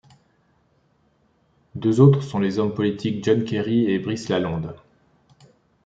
Deux 1.75 1.99
autres 2.01 2.23
sont 2.23 2.39
les 2.39 2.57
hommes 2.57 2.73
politiques 2.73 3.23
John 3.23 3.45
Kerry 3.45 3.85
et 3.85 3.99
Brice 3.99 4.29
Lalonde. 4.29 4.75